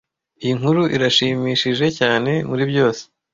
[0.43, 3.01] Iyi nkuru irashimishije cyane muribyose.